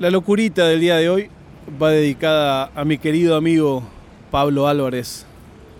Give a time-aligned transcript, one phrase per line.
[0.00, 1.30] La locurita del día de hoy
[1.80, 3.84] va dedicada a mi querido amigo
[4.32, 5.24] Pablo Álvarez,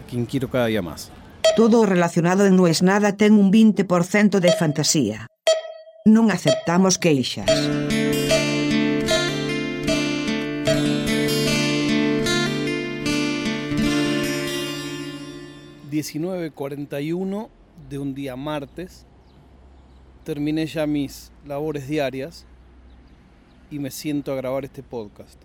[0.00, 1.10] a quien quiero cada día más.
[1.56, 5.26] Todo relacionado en No es nada ten un 20% de fantasía.
[6.06, 7.50] Non aceptamos queixas.
[15.90, 17.48] 19.41
[17.90, 19.02] de un día martes.
[20.22, 22.46] Terminé ya mis labores diarias
[23.70, 25.40] y me siento a grabar este podcast.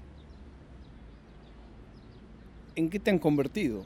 [2.76, 3.84] ¿En qué te han convertido?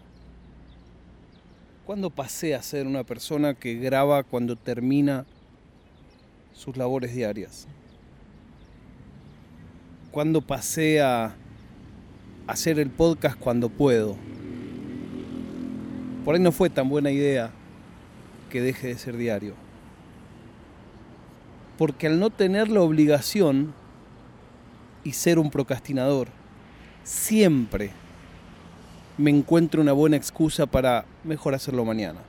[1.85, 5.25] ¿Cuándo pasé a ser una persona que graba cuando termina
[6.53, 7.67] sus labores diarias?
[10.11, 11.35] ¿Cuándo pasé a
[12.47, 14.15] hacer el podcast cuando puedo?
[16.23, 17.51] Por ahí no fue tan buena idea
[18.49, 19.53] que deje de ser diario.
[21.77, 23.73] Porque al no tener la obligación
[25.05, 26.27] y ser un procrastinador,
[27.05, 27.91] siempre
[29.17, 32.19] me encuentro una buena excusa para mejor hacerlo mañana.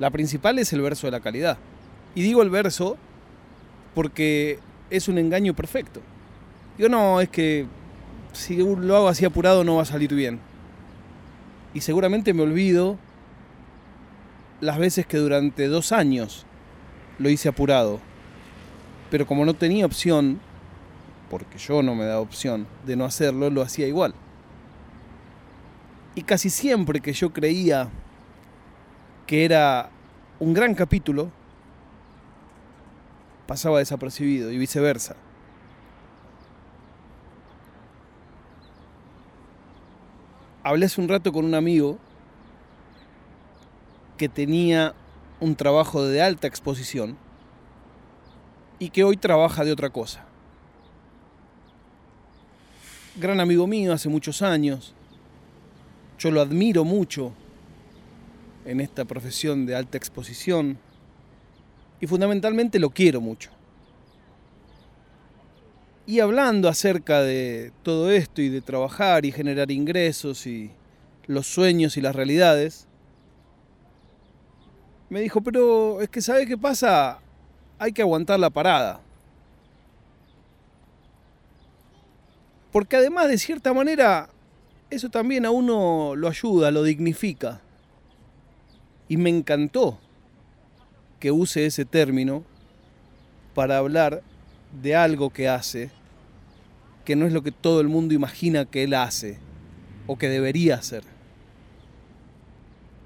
[0.00, 1.58] La principal es el verso de la calidad.
[2.14, 2.96] Y digo el verso
[3.94, 4.58] porque
[4.90, 6.00] es un engaño perfecto.
[6.76, 7.66] Digo, no, es que
[8.32, 10.40] si lo hago así apurado no va a salir bien.
[11.74, 12.98] Y seguramente me olvido
[14.60, 16.46] las veces que durante dos años
[17.18, 18.00] lo hice apurado.
[19.10, 20.40] Pero como no tenía opción,
[21.32, 24.14] porque yo no me daba opción de no hacerlo, lo hacía igual.
[26.14, 27.88] Y casi siempre que yo creía
[29.26, 29.88] que era
[30.38, 31.30] un gran capítulo,
[33.46, 35.16] pasaba desapercibido y viceversa.
[40.62, 41.98] hablé hace un rato con un amigo
[44.18, 44.94] que tenía
[45.40, 47.16] un trabajo de alta exposición
[48.78, 50.26] y que hoy trabaja de otra cosa.
[53.14, 54.94] Gran amigo mío hace muchos años.
[56.18, 57.34] Yo lo admiro mucho
[58.64, 60.78] en esta profesión de alta exposición
[62.00, 63.50] y fundamentalmente lo quiero mucho.
[66.06, 70.70] Y hablando acerca de todo esto y de trabajar y generar ingresos y
[71.26, 72.88] los sueños y las realidades,
[75.10, 77.20] me dijo, pero es que ¿sabes qué pasa?
[77.78, 79.02] Hay que aguantar la parada.
[82.72, 84.30] Porque además de cierta manera,
[84.90, 87.60] eso también a uno lo ayuda, lo dignifica.
[89.08, 90.00] Y me encantó
[91.20, 92.44] que use ese término
[93.54, 94.22] para hablar
[94.82, 95.90] de algo que hace
[97.04, 99.38] que no es lo que todo el mundo imagina que él hace
[100.06, 101.02] o que debería hacer.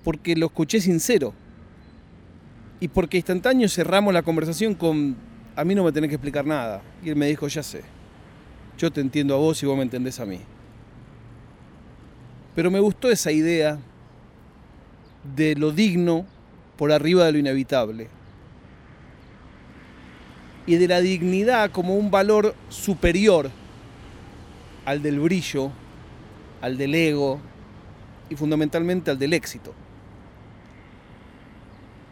[0.04, 1.34] Porque lo escuché sincero.
[2.78, 5.16] Y porque instantáneo cerramos la conversación con,
[5.56, 6.82] a mí no me tenés que explicar nada.
[7.02, 7.82] Y él me dijo, ya sé,
[8.78, 10.40] yo te entiendo a vos y vos me entendés a mí.
[12.54, 13.78] Pero me gustó esa idea
[15.36, 16.26] de lo digno
[16.76, 18.08] por arriba de lo inevitable
[20.66, 23.50] y de la dignidad como un valor superior
[24.84, 25.70] al del brillo,
[26.60, 27.40] al del ego
[28.28, 29.72] y fundamentalmente al del éxito.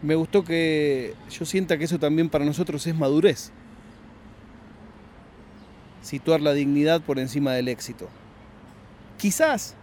[0.02, 3.50] Me gustó que yo sienta que eso también para nosotros es madurez.
[6.04, 8.10] Situar la dignidad por encima del éxito.
[9.16, 9.74] Quizás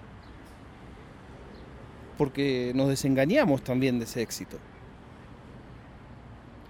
[2.15, 4.59] porque nos desengañamos también de ese éxito.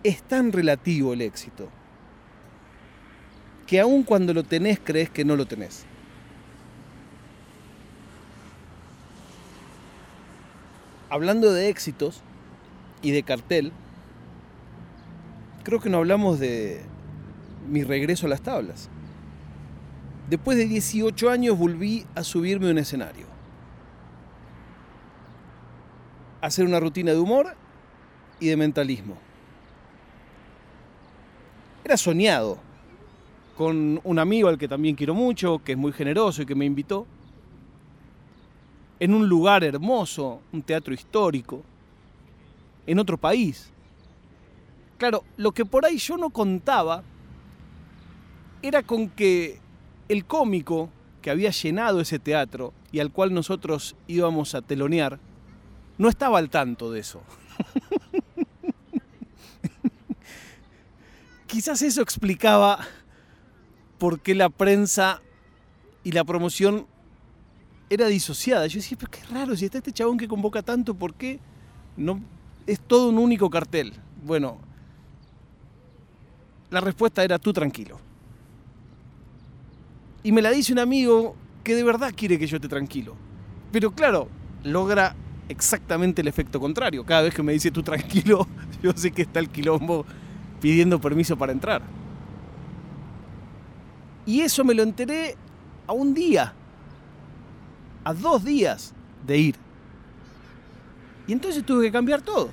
[0.04, 1.68] Es tan relativo el éxito
[3.68, 5.84] que aun cuando lo tenés crees que no lo tenés.
[11.10, 12.22] Hablando de éxitos
[13.02, 13.74] y de cartel,
[15.64, 16.82] creo que no hablamos de
[17.70, 18.90] mi regreso a las tablas.
[20.32, 23.26] Después de 18 años volví a subirme a un escenario.
[26.40, 27.54] A hacer una rutina de humor
[28.40, 29.18] y de mentalismo.
[31.84, 32.60] Era soñado
[33.58, 36.64] con un amigo al que también quiero mucho, que es muy generoso y que me
[36.64, 37.06] invitó,
[39.02, 41.62] en un lugar hermoso, un teatro histórico,
[42.88, 43.70] en otro país.
[44.98, 47.04] Claro, lo que por ahí yo no contaba
[48.62, 49.60] era con que
[50.12, 50.90] el cómico
[51.22, 55.20] que había llenado ese teatro y al cual nosotros íbamos a telonear,
[55.98, 57.22] no estaba al tanto de eso.
[61.48, 62.80] Quizás eso explicaba
[64.00, 65.22] por qué la prensa
[66.04, 66.88] y la promoción
[67.90, 68.68] era disociada.
[68.68, 71.40] Yo decía, pero qué raro, si está este chabón que convoca tanto, ¿por qué
[71.96, 72.20] no
[72.68, 73.94] es todo un único cartel?
[74.26, 74.58] Bueno,
[76.70, 78.11] la respuesta era tú tranquilo.
[80.24, 83.16] Y me la dice un amigo que de verdad quiere que yo esté tranquilo.
[83.72, 84.28] Pero claro,
[84.64, 85.16] logra
[85.50, 87.06] exactamente el efecto contrario.
[87.06, 88.48] Cada vez que me dice tú tranquilo,
[88.84, 90.06] yo sé que está el quilombo
[90.60, 91.82] pidiendo permiso para entrar.
[94.26, 95.36] Y eso me lo enteré
[95.88, 96.54] a un día,
[98.04, 98.94] a dos días
[99.26, 99.56] de ir.
[101.28, 102.50] Y entonces tuve que cambiar todo.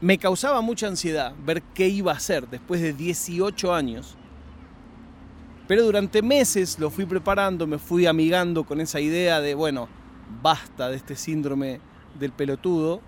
[0.00, 4.16] Me causaba mucha ansiedad ver qué iba a hacer después de 18 años.
[5.72, 9.88] Pero durante meses lo fui preparando, me fui amigando con esa idea de, bueno,
[10.42, 11.80] basta de este síndrome
[12.20, 13.00] del pelotudo.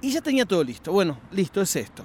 [0.00, 0.90] Y ya tenía todo listo.
[0.90, 2.02] Bueno, listo, es esto.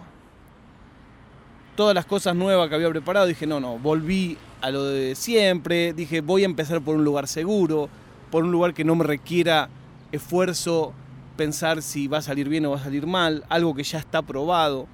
[1.78, 5.94] Todas las cosas nuevas que había preparado, dije, no, no, volví a lo de siempre.
[5.94, 7.88] Dije, voy a empezar por un lugar seguro,
[8.30, 9.70] por un lugar que no me requiera
[10.12, 10.92] esfuerzo
[11.38, 14.22] pensar si va a salir bien o va a salir mal, algo que ya está
[14.22, 14.86] probado.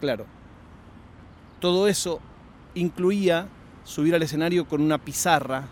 [0.00, 0.24] Claro,
[1.60, 2.22] todo eso
[2.74, 3.48] incluía
[3.84, 5.64] subir al escenario con una pizarra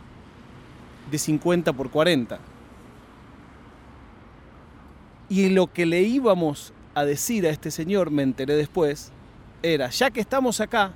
[1.11, 2.39] de 50 por 40.
[5.29, 9.13] Y lo que le íbamos a decir a este señor, me enteré después,
[9.63, 10.93] era, ya que estamos acá,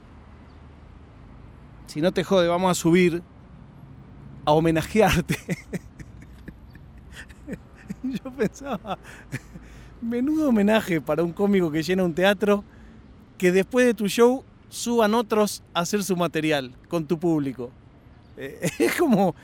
[1.87, 3.23] si no te jode, vamos a subir
[4.44, 5.38] a homenajearte.
[8.02, 8.99] Yo pensaba,
[10.02, 12.64] menudo homenaje para un cómico que llena un teatro,
[13.38, 17.71] que después de tu show suban otros a hacer su material con tu público.
[18.37, 19.35] Eh, es como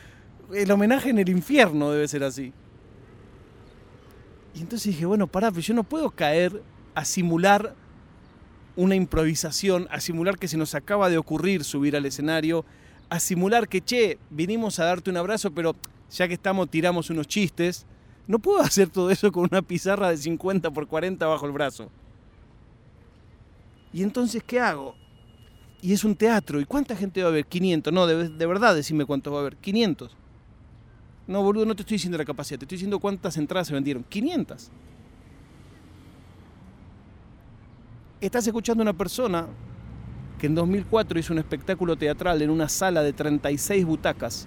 [0.53, 2.53] el homenaje en el infierno debe ser así.
[4.55, 6.63] Y entonces dije, bueno, pará, pero yo no puedo caer
[6.95, 7.75] a simular
[8.77, 12.65] una improvisación, a simular que se nos acaba de ocurrir subir al escenario,
[13.09, 15.75] a simular que, che, vinimos a darte un abrazo, pero
[16.11, 17.87] ya que estamos, tiramos unos chistes.
[18.27, 21.91] No puedo hacer todo eso con una pizarra de 50 por 40 bajo el brazo.
[23.93, 24.95] Y entonces, ¿qué hago?
[25.83, 26.61] Y es un teatro.
[26.61, 27.45] ¿Y cuánta gente va a haber?
[27.45, 27.93] 500.
[27.93, 29.57] No, de, de verdad, decime cuántos va a haber.
[29.57, 30.17] 500.
[31.27, 34.05] No, boludo, no te estoy diciendo la capacidad, te estoy diciendo cuántas entradas se vendieron.
[34.05, 34.71] 500.
[38.21, 39.47] Estás escuchando a una persona
[40.39, 44.47] que en 2004 hizo un espectáculo teatral en una sala de 36 butacas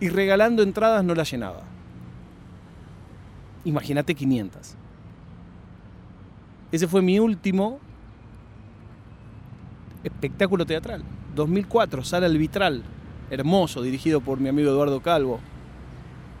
[0.00, 1.62] y regalando entradas no la llenaba.
[3.64, 4.74] Imagínate 500.
[6.72, 7.78] Ese fue mi último
[10.04, 11.02] espectáculo teatral.
[11.34, 12.84] 2004, sala El Vitral,
[13.30, 15.40] hermoso, dirigido por mi amigo Eduardo Calvo.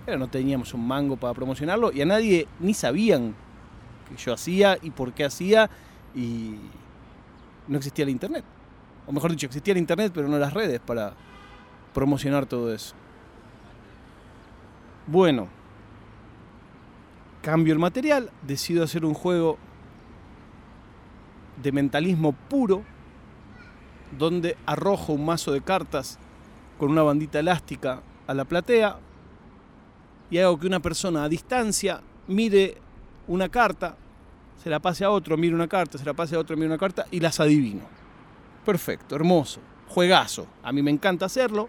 [0.06, 3.34] Pero no teníamos un mango para promocionarlo y a nadie ni sabían
[4.08, 5.70] que yo hacía y por qué hacía
[6.14, 6.56] y
[7.66, 8.44] no existía el internet.
[9.06, 11.14] O mejor dicho, existía el internet pero no las redes para
[11.94, 12.94] promocionar todo eso.
[15.06, 15.48] Bueno,
[17.42, 19.58] cambio el material, decido hacer un juego
[21.62, 22.82] de mentalismo puro
[24.18, 26.18] donde arrojo un mazo de cartas
[26.78, 28.98] con una bandita elástica a la platea
[30.30, 32.78] y hago que una persona a distancia mire
[33.26, 33.96] una carta,
[34.62, 36.78] se la pase a otro, mire una carta, se la pase a otro, mire una
[36.78, 37.82] carta y las adivino.
[38.64, 40.46] Perfecto, hermoso, juegazo.
[40.62, 41.68] A mí me encanta hacerlo,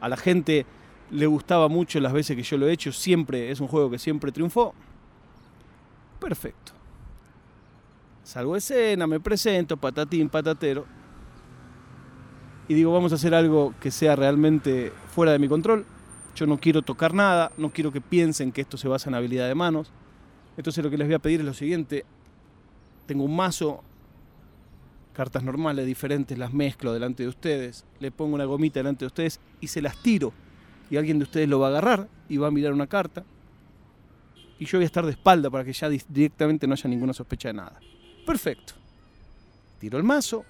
[0.00, 0.64] a la gente
[1.10, 3.98] le gustaba mucho las veces que yo lo he hecho, siempre es un juego que
[3.98, 4.74] siempre triunfó.
[6.20, 6.72] Perfecto.
[8.22, 10.86] Salgo de escena, me presento, patatín, patatero
[12.68, 15.84] y digo, vamos a hacer algo que sea realmente fuera de mi control.
[16.34, 19.48] Yo no quiero tocar nada, no quiero que piensen que esto se basa en habilidad
[19.48, 19.92] de manos.
[20.56, 22.04] Entonces lo que les voy a pedir es lo siguiente.
[23.06, 23.82] Tengo un mazo,
[25.12, 29.40] cartas normales, diferentes, las mezclo delante de ustedes, le pongo una gomita delante de ustedes
[29.60, 30.32] y se las tiro.
[30.90, 33.24] Y alguien de ustedes lo va a agarrar y va a mirar una carta.
[34.58, 37.48] Y yo voy a estar de espalda para que ya directamente no haya ninguna sospecha
[37.48, 37.78] de nada.
[38.26, 38.74] Perfecto.
[39.78, 40.44] Tiro el mazo,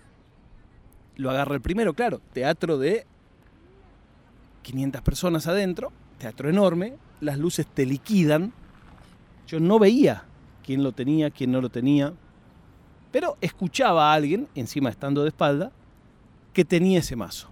[1.16, 3.06] lo agarra el primero, claro, teatro de
[4.62, 8.52] 500 personas adentro, teatro enorme, las luces te liquidan.
[9.46, 10.24] Yo no veía
[10.64, 12.12] quién lo tenía, quién no lo tenía,
[13.10, 15.72] pero escuchaba a alguien, encima estando de espalda,
[16.52, 17.48] que tenía ese mazo.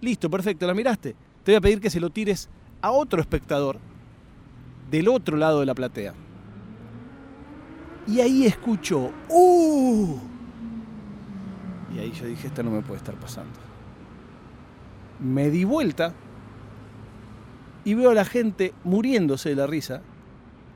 [0.00, 1.14] Listo, perfecto, la miraste.
[1.42, 2.48] Te voy a pedir que se lo tires
[2.80, 3.78] a otro espectador
[4.90, 6.14] del otro lado de la platea.
[8.06, 10.33] Y ahí escucho, ¡uh!
[11.94, 13.52] Y ahí yo dije, esto no me puede estar pasando.
[15.20, 16.12] Me di vuelta
[17.84, 20.02] y veo a la gente muriéndose de la risa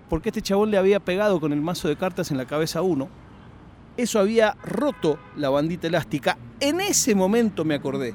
[0.08, 2.82] porque este chabón le había pegado con el mazo de cartas en la cabeza a
[2.82, 3.08] uno.
[3.96, 6.38] Eso había roto la bandita elástica.
[6.60, 8.14] En ese momento me acordé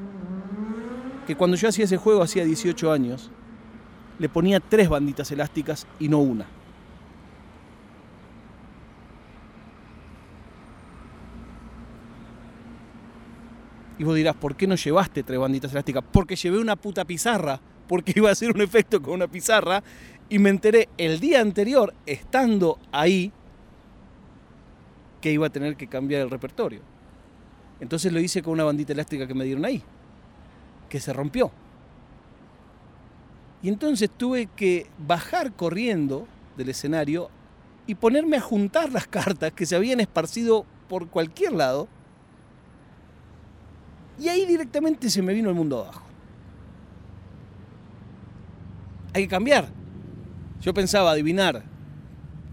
[1.27, 3.31] que cuando yo hacía ese juego, hacía 18 años,
[4.17, 6.45] le ponía tres banditas elásticas y no una.
[14.03, 16.03] Y vos dirás, ¿por qué no llevaste tres banditas elásticas?
[16.11, 17.57] Porque llevé una puta pizarra,
[17.87, 19.81] porque iba a hacer un efecto con una pizarra.
[20.27, 23.31] Y me enteré el día anterior, estando ahí,
[25.21, 26.81] que iba a tener que cambiar el repertorio.
[27.79, 29.81] Entonces lo hice con una bandita elástica que me dieron ahí,
[30.89, 31.49] que se rompió.
[33.61, 37.29] Y entonces tuve que bajar corriendo del escenario
[37.87, 41.87] y ponerme a juntar las cartas que se habían esparcido por cualquier lado.
[44.19, 46.03] Y ahí directamente se me vino el mundo abajo.
[49.13, 49.69] Hay que cambiar.
[50.61, 51.63] Yo pensaba adivinar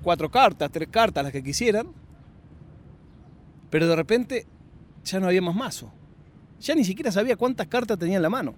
[0.02, 1.88] cuatro cartas, tres cartas, las que quisieran.
[3.70, 4.46] Pero de repente
[5.04, 5.92] ya no había más mazo.
[6.60, 8.54] Ya ni siquiera sabía cuántas cartas tenía en la mano.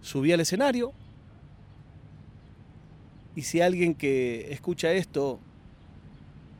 [0.00, 0.92] Subí al escenario.
[3.34, 5.38] Y si alguien que escucha esto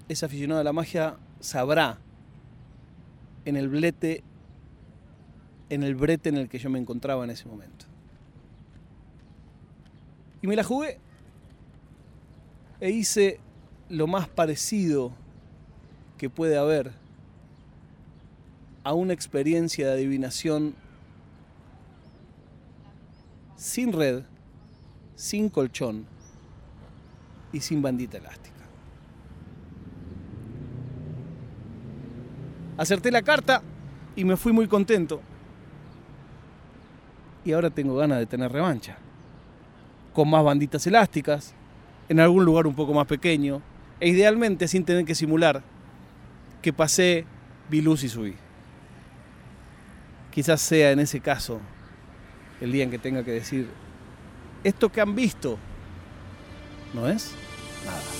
[0.08, 1.98] es aficionado a la magia, sabrá
[3.44, 4.22] en el blete,
[5.70, 7.86] en el brete en el que yo me encontraba en ese momento.
[10.42, 10.98] Y me la jugué
[12.80, 13.40] e hice
[13.88, 15.12] lo más parecido
[16.18, 16.92] que puede haber
[18.84, 20.74] a una experiencia de adivinación
[23.56, 24.22] sin red,
[25.14, 26.06] sin colchón
[27.52, 28.56] y sin bandita elástica.
[32.78, 33.62] Acerté la carta
[34.16, 35.20] y me fui muy contento.
[37.44, 38.96] Y ahora tengo ganas de tener revancha.
[40.12, 41.54] Con más banditas elásticas,
[42.08, 43.62] en algún lugar un poco más pequeño,
[44.00, 45.62] e idealmente sin tener que simular
[46.62, 47.24] que pasé,
[47.68, 48.34] vi luz y subí.
[50.30, 51.60] Quizás sea en ese caso
[52.60, 53.68] el día en que tenga que decir,
[54.64, 55.58] esto que han visto
[56.92, 57.32] no es
[57.84, 58.19] nada.